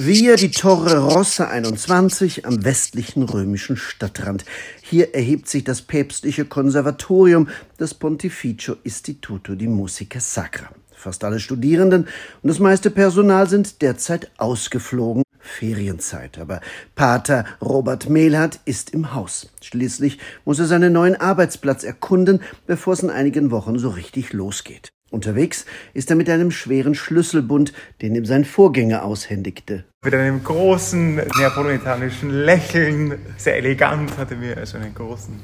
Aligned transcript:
Via 0.00 0.36
di 0.36 0.48
Torre 0.52 0.96
Rossa 0.96 1.48
21 1.48 2.46
am 2.46 2.64
westlichen 2.64 3.24
römischen 3.24 3.76
Stadtrand. 3.76 4.44
Hier 4.80 5.12
erhebt 5.12 5.48
sich 5.48 5.64
das 5.64 5.82
päpstliche 5.82 6.44
Konservatorium, 6.44 7.48
das 7.78 7.94
Pontificio 7.94 8.76
Istituto 8.84 9.56
di 9.56 9.66
Musica 9.66 10.20
Sacra. 10.20 10.70
Fast 10.94 11.24
alle 11.24 11.40
Studierenden 11.40 12.06
und 12.42 12.48
das 12.48 12.60
meiste 12.60 12.90
Personal 12.90 13.48
sind 13.48 13.82
derzeit 13.82 14.30
ausgeflogen. 14.36 15.24
Ferienzeit. 15.40 16.38
Aber 16.38 16.60
Pater 16.94 17.44
Robert 17.60 18.08
Mehlhardt 18.08 18.60
ist 18.66 18.90
im 18.90 19.14
Haus. 19.14 19.50
Schließlich 19.60 20.18
muss 20.44 20.60
er 20.60 20.66
seinen 20.66 20.92
neuen 20.92 21.16
Arbeitsplatz 21.16 21.82
erkunden, 21.82 22.40
bevor 22.68 22.92
es 22.92 23.02
in 23.02 23.10
einigen 23.10 23.50
Wochen 23.50 23.80
so 23.80 23.88
richtig 23.88 24.32
losgeht. 24.32 24.92
Unterwegs 25.10 25.64
ist 25.94 26.10
er 26.10 26.16
mit 26.16 26.28
einem 26.28 26.50
schweren 26.50 26.94
Schlüsselbund, 26.94 27.72
den 28.02 28.14
ihm 28.14 28.26
sein 28.26 28.44
Vorgänger 28.44 29.04
aushändigte. 29.04 29.84
Mit 30.04 30.14
einem 30.14 30.44
großen 30.44 31.16
neapolitanischen 31.16 32.30
Lächeln, 32.30 33.18
sehr 33.38 33.56
elegant, 33.56 34.16
hat 34.18 34.30
er 34.30 34.36
mir 34.36 34.56
also 34.56 34.76
einen 34.76 34.94
großen 34.94 35.34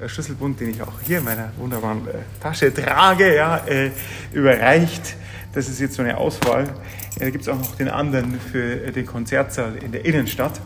äh, 0.00 0.08
Schlüsselbund, 0.08 0.58
den 0.60 0.70
ich 0.70 0.82
auch 0.82 1.00
hier 1.06 1.18
in 1.18 1.24
meiner 1.24 1.52
wunderbaren 1.56 2.06
äh, 2.08 2.12
Tasche 2.40 2.74
trage, 2.74 3.34
ja, 3.34 3.58
äh, 3.66 3.90
überreicht. 4.32 5.16
Das 5.54 5.68
ist 5.68 5.80
jetzt 5.80 5.94
so 5.94 6.02
eine 6.02 6.16
Auswahl. 6.16 6.68
Da 7.18 7.30
gibt 7.30 7.42
es 7.42 7.48
auch 7.48 7.58
noch 7.58 7.76
den 7.76 7.88
anderen 7.88 8.40
für 8.40 8.90
den 8.90 9.06
Konzertsaal 9.06 9.76
in 9.76 9.92
der 9.92 10.04
Innenstadt. 10.04 10.60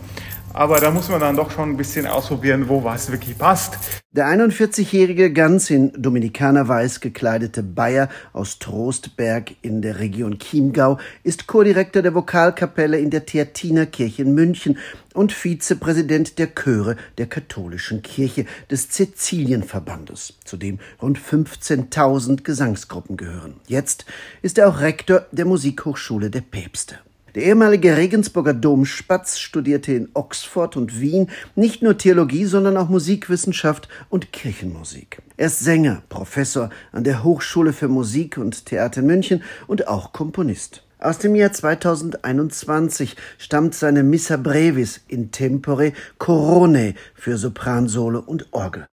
Aber 0.53 0.81
da 0.81 0.91
muss 0.91 1.09
man 1.09 1.21
dann 1.21 1.37
doch 1.37 1.51
schon 1.51 1.71
ein 1.71 1.77
bisschen 1.77 2.07
ausprobieren, 2.07 2.69
wo 2.69 2.83
was 2.83 3.11
wirklich 3.11 3.37
passt. 3.37 3.79
Der 4.13 4.27
41-jährige, 4.27 5.31
ganz 5.31 5.69
in 5.69 5.93
Dominikanerweiß 6.01 7.01
gekleidete 7.01 7.63
Bayer 7.63 8.09
aus 8.33 8.59
Trostberg 8.59 9.53
in 9.61 9.83
der 9.83 9.99
Region 9.99 10.39
Chiemgau 10.39 10.99
ist 11.23 11.47
Chordirektor 11.47 12.01
der 12.01 12.15
Vokalkapelle 12.15 12.99
in 12.99 13.11
der 13.11 13.27
Theatinerkirche 13.27 14.23
in 14.23 14.35
München 14.35 14.79
und 15.13 15.33
Vizepräsident 15.33 16.39
der 16.39 16.55
Chöre 16.55 16.97
der 17.19 17.27
katholischen 17.27 18.03
Kirche 18.03 18.47
des 18.71 18.89
Cäcilienverbandes, 18.89 20.39
zu 20.45 20.57
dem 20.57 20.79
rund 21.03 21.19
15.000 21.19 22.43
Gesangsgruppen 22.43 23.19
gehören. 23.19 23.61
Jetzt 23.67 24.07
ist 24.41 24.57
er 24.57 24.69
auch 24.69 24.81
Rektor 24.81 25.27
der 25.33 25.45
Musikhochschule 25.45 26.31
der 26.31 26.41
Päpste. 26.41 26.99
Der 27.37 27.45
ehemalige 27.45 27.99
Regensburger 27.99 28.55
Domspatz 28.55 29.39
studierte 29.39 29.93
in 29.93 30.09
Oxford 30.15 30.75
und 30.75 31.03
Wien 31.03 31.29
nicht 31.55 31.83
nur 31.83 31.99
Theologie, 31.99 32.47
sondern 32.47 32.79
auch 32.79 32.89
Musikwissenschaft 32.89 33.91
und 34.09 34.33
Kirchenmusik. 34.33 35.21
Er 35.37 35.49
ist 35.49 35.61
Sänger, 35.61 36.03
Professor 36.09 36.71
an 36.93 37.05
der 37.05 37.25
Hochschule 37.25 37.75
für 37.75 37.89
Musik 37.89 38.39
und 38.39 38.65
Theater 38.65 39.03
in 39.03 39.07
München 39.07 39.43
und 39.67 39.87
auch 39.87 40.15
Komponist. 40.15 40.83
Aus 40.99 41.19
dem 41.19 41.35
Jahr 41.35 41.53
2021 41.53 43.17
stammt 43.37 43.75
seine 43.75 44.03
Missa 44.03 44.39
Brevis 44.39 45.03
in 45.07 45.31
Tempore 45.31 45.93
Corone 46.17 46.95
für 47.15 47.37
Sopransolo 47.37 48.21
und 48.21 48.47
Orgel. 48.53 48.87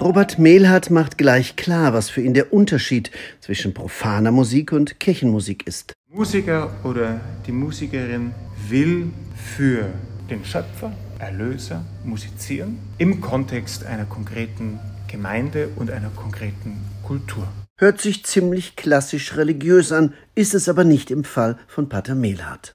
Robert 0.00 0.38
Mehlhardt 0.38 0.90
macht 0.90 1.18
gleich 1.18 1.56
klar, 1.56 1.92
was 1.92 2.08
für 2.08 2.20
ihn 2.20 2.32
der 2.32 2.52
Unterschied 2.52 3.10
zwischen 3.40 3.74
profaner 3.74 4.30
Musik 4.30 4.72
und 4.72 5.00
Kirchenmusik 5.00 5.66
ist. 5.66 5.92
Musiker 6.08 6.70
oder 6.84 7.20
die 7.46 7.52
Musikerin 7.52 8.32
will 8.68 9.10
für 9.34 9.86
den 10.30 10.44
Schöpfer, 10.44 10.92
Erlöser 11.18 11.84
musizieren 12.04 12.78
im 12.98 13.20
Kontext 13.20 13.84
einer 13.84 14.04
konkreten 14.04 14.78
Gemeinde 15.08 15.70
und 15.74 15.90
einer 15.90 16.10
konkreten 16.10 16.76
Kultur. 17.02 17.48
Hört 17.76 18.00
sich 18.00 18.24
ziemlich 18.24 18.76
klassisch 18.76 19.36
religiös 19.36 19.90
an, 19.90 20.14
ist 20.36 20.54
es 20.54 20.68
aber 20.68 20.84
nicht 20.84 21.10
im 21.10 21.24
Fall 21.24 21.58
von 21.66 21.88
Pater 21.88 22.14
Mehlhardt. 22.14 22.72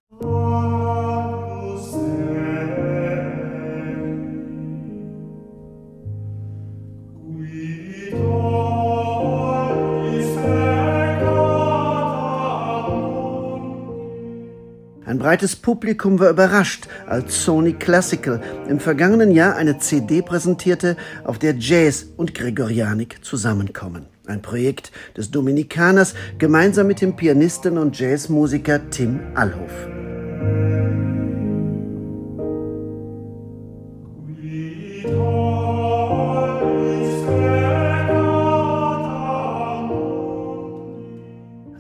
Ein 15.06 15.20
breites 15.20 15.56
Publikum 15.56 16.20
war 16.20 16.30
überrascht, 16.30 16.88
als 17.08 17.44
Sony 17.44 17.74
Classical 17.74 18.42
im 18.70 18.80
vergangenen 18.80 19.32
Jahr 19.32 19.56
eine 19.56 19.78
CD 19.78 20.22
präsentierte, 20.22 20.96
auf 21.26 21.40
der 21.40 21.56
Jazz 21.58 22.06
und 22.16 22.34
Gregorianik 22.34 23.24
zusammenkommen. 23.24 24.06
Ein 24.26 24.42
Projekt 24.42 24.92
des 25.18 25.32
Dominikaners 25.32 26.14
gemeinsam 26.38 26.88
mit 26.88 27.02
dem 27.02 27.18
Pianisten 27.18 27.78
und 27.78 28.00
Jazzmusiker 28.00 28.90
Tim 28.90 29.20
Allhoff. 29.36 30.83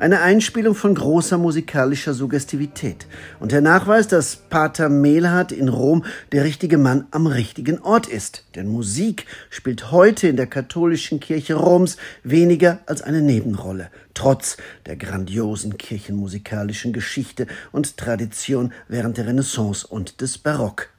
Eine 0.03 0.19
Einspielung 0.19 0.75
von 0.75 0.95
großer 0.95 1.37
musikalischer 1.37 2.13
Suggestivität 2.13 3.07
und 3.39 3.53
der 3.53 3.61
Nachweis, 3.61 4.09
dass 4.09 4.35
Pater 4.35 4.89
Mehlhardt 4.89 5.53
in 5.53 5.69
Rom 5.69 6.03
der 6.33 6.43
richtige 6.43 6.77
Mann 6.77 7.07
am 7.11 7.25
richtigen 7.25 7.79
Ort 7.79 8.07
ist. 8.07 8.43
Denn 8.53 8.67
Musik 8.67 9.25
spielt 9.49 9.91
heute 9.91 10.27
in 10.27 10.35
der 10.35 10.47
katholischen 10.47 11.21
Kirche 11.21 11.53
Roms 11.53 11.95
weniger 12.21 12.79
als 12.85 13.01
eine 13.01 13.21
Nebenrolle, 13.21 13.91
trotz 14.13 14.57
der 14.87 14.97
grandiosen 14.97 15.77
kirchenmusikalischen 15.77 16.91
Geschichte 16.91 17.47
und 17.71 17.95
Tradition 17.95 18.73
während 18.89 19.15
der 19.15 19.27
Renaissance 19.27 19.87
und 19.87 20.19
des 20.19 20.37
Barock. 20.37 20.92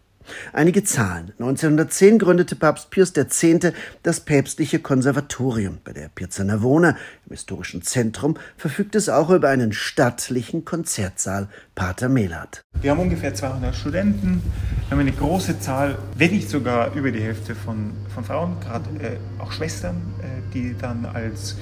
Einige 0.53 0.85
Zahlen. 0.85 1.33
1910 1.39 2.19
gründete 2.19 2.57
Papst 2.57 2.91
Pius 2.91 3.12
X. 3.17 3.45
das 4.03 4.21
päpstliche 4.21 4.79
Konservatorium. 4.79 5.79
Bei 5.85 5.93
der 5.93 6.09
Piazza 6.09 6.45
Navona, 6.45 6.97
im 7.27 7.33
historischen 7.33 7.83
Zentrum, 7.83 8.37
verfügt 8.57 8.95
es 8.95 9.09
auch 9.09 9.31
über 9.31 9.49
einen 9.49 9.73
stattlichen 9.73 10.65
Konzertsaal 10.65 11.49
Pater 11.75 12.09
Melat. 12.09 12.63
Wir 12.81 12.91
haben 12.91 13.01
ungefähr 13.01 13.34
200 13.34 13.75
Studenten, 13.75 14.43
wir 14.89 14.91
haben 14.91 15.01
eine 15.01 15.13
große 15.13 15.61
Zahl, 15.61 15.99
wenn 16.17 16.31
nicht 16.31 16.49
sogar 16.49 16.93
über 16.95 17.11
die 17.11 17.23
Hälfte 17.23 17.55
von, 17.55 17.93
von 18.13 18.25
Frauen, 18.25 18.59
gerade 18.61 18.84
äh, 19.01 19.43
auch 19.43 19.53
Schwestern, 19.53 19.97
äh, 20.21 20.53
die 20.53 20.77
dann 20.79 21.07
als 21.07 21.57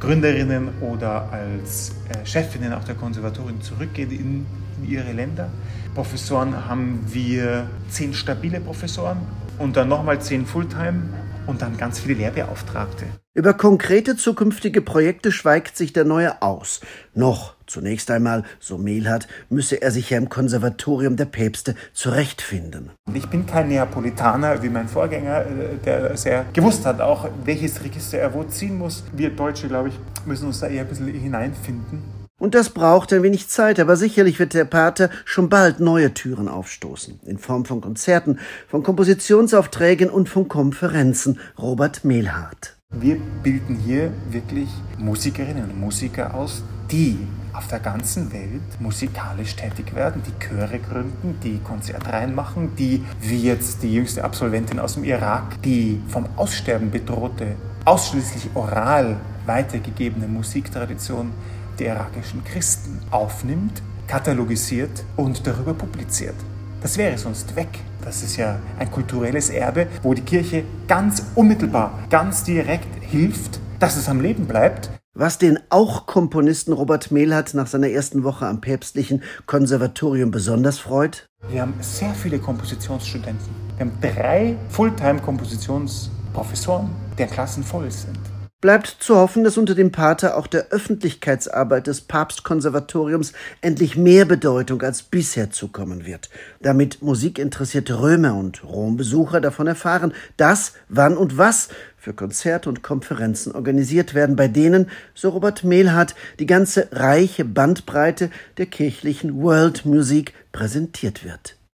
Gründerinnen 0.00 0.68
oder 0.80 1.30
als 1.30 1.92
äh, 2.08 2.24
Chefinnen 2.24 2.72
auch 2.72 2.84
der 2.84 2.94
Konservatorien 2.94 3.60
zurückgehen 3.60 4.10
in, 4.10 4.46
in 4.82 4.90
ihre 4.90 5.12
Länder. 5.12 5.50
Professoren 5.94 6.68
haben 6.68 7.00
wir 7.08 7.68
zehn 7.88 8.14
stabile 8.14 8.60
Professoren 8.60 9.18
und 9.58 9.76
dann 9.76 9.88
nochmal 9.88 10.20
zehn 10.20 10.46
Fulltime 10.46 11.02
und 11.46 11.62
dann 11.62 11.76
ganz 11.76 12.00
viele 12.00 12.14
Lehrbeauftragte. 12.14 13.06
Über 13.32 13.54
konkrete 13.54 14.16
zukünftige 14.16 14.82
Projekte 14.82 15.30
schweigt 15.32 15.76
sich 15.76 15.92
der 15.92 16.04
Neue 16.04 16.42
aus. 16.42 16.80
Noch, 17.14 17.54
zunächst 17.66 18.10
einmal, 18.10 18.44
so 18.58 18.76
Mehlhardt, 18.76 19.28
müsse 19.48 19.80
er 19.80 19.90
sich 19.92 20.10
ja 20.10 20.18
im 20.18 20.28
Konservatorium 20.28 21.16
der 21.16 21.26
Päpste 21.26 21.74
zurechtfinden. 21.92 22.90
Ich 23.14 23.28
bin 23.28 23.46
kein 23.46 23.68
Neapolitaner 23.68 24.62
wie 24.62 24.68
mein 24.68 24.88
Vorgänger, 24.88 25.42
äh, 25.42 25.76
der 25.84 26.16
sehr 26.16 26.44
gewusst 26.52 26.84
hat, 26.86 27.00
auch 27.00 27.28
welches 27.44 27.82
Register 27.84 28.18
er 28.18 28.34
wo 28.34 28.44
ziehen 28.44 28.76
muss. 28.76 29.04
Wir 29.12 29.30
Deutsche, 29.30 29.68
glaube 29.68 29.90
ich, 29.90 29.94
müssen 30.26 30.46
uns 30.46 30.60
da 30.60 30.66
eher 30.66 30.82
ein 30.82 30.88
bisschen 30.88 31.06
hineinfinden. 31.06 32.19
Und 32.40 32.54
das 32.54 32.70
braucht 32.70 33.12
ein 33.12 33.22
wenig 33.22 33.48
Zeit, 33.48 33.78
aber 33.78 33.96
sicherlich 33.96 34.38
wird 34.38 34.54
der 34.54 34.64
Pater 34.64 35.10
schon 35.26 35.50
bald 35.50 35.78
neue 35.78 36.14
Türen 36.14 36.48
aufstoßen. 36.48 37.20
In 37.26 37.36
Form 37.36 37.66
von 37.66 37.82
Konzerten, 37.82 38.38
von 38.66 38.82
Kompositionsaufträgen 38.82 40.08
und 40.08 40.30
von 40.30 40.48
Konferenzen. 40.48 41.38
Robert 41.58 42.02
Mehlhardt. 42.02 42.76
Wir 42.92 43.18
bilden 43.42 43.76
hier 43.76 44.10
wirklich 44.30 44.70
Musikerinnen 44.98 45.64
und 45.64 45.78
Musiker 45.78 46.34
aus, 46.34 46.62
die 46.90 47.18
auf 47.52 47.68
der 47.68 47.80
ganzen 47.80 48.32
Welt 48.32 48.80
musikalisch 48.80 49.54
tätig 49.54 49.94
werden, 49.94 50.22
die 50.26 50.44
Chöre 50.44 50.78
gründen, 50.78 51.38
die 51.44 51.58
Konzertreihen 51.58 52.34
machen, 52.34 52.74
die, 52.78 53.04
wie 53.20 53.42
jetzt 53.42 53.82
die 53.82 53.92
jüngste 53.92 54.24
Absolventin 54.24 54.78
aus 54.78 54.94
dem 54.94 55.04
Irak, 55.04 55.60
die 55.62 56.00
vom 56.08 56.24
Aussterben 56.36 56.90
bedrohte, 56.90 57.54
ausschließlich 57.84 58.48
oral 58.54 59.18
weitergegebene 59.46 60.26
Musiktradition 60.26 61.32
der 61.80 61.94
irakischen 61.94 62.44
Christen 62.44 63.00
aufnimmt, 63.10 63.82
katalogisiert 64.06 65.04
und 65.16 65.46
darüber 65.46 65.74
publiziert. 65.74 66.36
Das 66.82 66.96
wäre 66.96 67.18
sonst 67.18 67.56
weg. 67.56 67.68
Das 68.02 68.22
ist 68.22 68.36
ja 68.36 68.58
ein 68.78 68.90
kulturelles 68.90 69.50
Erbe, 69.50 69.86
wo 70.02 70.14
die 70.14 70.22
Kirche 70.22 70.64
ganz 70.88 71.22
unmittelbar, 71.34 71.98
ganz 72.08 72.44
direkt 72.44 72.88
hilft, 73.02 73.60
dass 73.78 73.96
es 73.96 74.08
am 74.08 74.20
Leben 74.20 74.46
bleibt. 74.46 74.88
Was 75.12 75.36
den 75.38 75.58
auch 75.70 76.06
Komponisten 76.06 76.72
Robert 76.72 77.10
Mehlhardt 77.10 77.54
nach 77.54 77.66
seiner 77.66 77.88
ersten 77.88 78.22
Woche 78.22 78.46
am 78.46 78.60
päpstlichen 78.60 79.24
Konservatorium 79.46 80.30
besonders 80.30 80.78
freut? 80.78 81.26
Wir 81.50 81.62
haben 81.62 81.74
sehr 81.80 82.14
viele 82.14 82.38
Kompositionsstudenten. 82.38 83.48
Wir 83.76 83.86
haben 83.86 83.98
drei 84.00 84.56
Fulltime-Kompositionsprofessoren, 84.68 86.90
deren 87.18 87.30
Klassen 87.30 87.64
voll 87.64 87.90
sind. 87.90 88.20
Bleibt 88.60 88.98
zu 89.00 89.16
hoffen, 89.16 89.42
dass 89.42 89.56
unter 89.56 89.74
dem 89.74 89.90
Pater 89.90 90.36
auch 90.36 90.46
der 90.46 90.68
Öffentlichkeitsarbeit 90.68 91.86
des 91.86 92.02
Papstkonservatoriums 92.02 93.32
endlich 93.62 93.96
mehr 93.96 94.26
Bedeutung 94.26 94.82
als 94.82 95.02
bisher 95.02 95.50
zukommen 95.50 96.04
wird, 96.04 96.28
damit 96.60 97.00
musikinteressierte 97.00 98.02
Römer 98.02 98.34
und 98.34 98.62
Rombesucher 98.62 99.40
davon 99.40 99.66
erfahren, 99.66 100.12
dass, 100.36 100.74
wann 100.90 101.16
und 101.16 101.38
was 101.38 101.70
für 101.96 102.12
Konzerte 102.12 102.68
und 102.68 102.82
Konferenzen 102.82 103.52
organisiert 103.52 104.12
werden, 104.12 104.36
bei 104.36 104.48
denen, 104.48 104.90
so 105.14 105.30
Robert 105.30 105.64
Mehlhardt, 105.64 106.14
die 106.38 106.46
ganze 106.46 106.88
reiche 106.92 107.46
Bandbreite 107.46 108.30
der 108.58 108.66
kirchlichen 108.66 109.42
World 109.42 109.86
Music 109.86 110.34
präsentiert 110.52 111.24
wird. 111.24 111.56